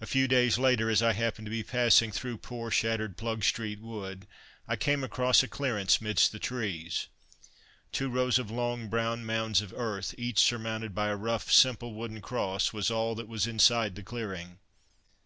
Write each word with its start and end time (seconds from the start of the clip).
A 0.00 0.06
few 0.06 0.26
days 0.26 0.56
later, 0.58 0.88
as 0.88 1.02
I 1.02 1.12
happened 1.12 1.44
to 1.44 1.50
be 1.50 1.62
passing 1.62 2.10
through 2.10 2.38
poor, 2.38 2.70
shattered 2.70 3.18
Plugstreet 3.18 3.78
Wood, 3.78 4.26
I 4.66 4.74
came 4.74 5.04
across 5.04 5.42
a 5.42 5.48
clearance 5.48 6.00
'midst 6.00 6.32
the 6.32 6.38
trees. 6.38 7.08
Two 7.92 8.08
rows 8.08 8.38
of 8.38 8.50
long, 8.50 8.88
brown 8.88 9.26
mounds 9.26 9.60
of 9.60 9.74
earth, 9.76 10.14
each 10.16 10.38
surmounted 10.38 10.94
by 10.94 11.08
a 11.08 11.16
rough, 11.16 11.52
simple 11.52 11.92
wooden 11.92 12.22
cross, 12.22 12.72
was 12.72 12.90
all 12.90 13.14
that 13.16 13.28
was 13.28 13.46
inside 13.46 13.96
the 13.96 14.02
clearing. 14.02 14.60